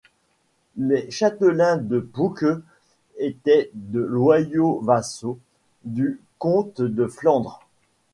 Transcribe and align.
Les 0.77 1.11
châtelains 1.11 1.77
de 1.77 1.99
Poucques 1.99 2.45
étaient 3.19 3.69
de 3.75 3.99
loyaux 3.99 4.79
vassaux 4.79 5.37
du 5.85 6.19
comte 6.39 6.81
de 6.81 7.05
Flandre. 7.05 7.61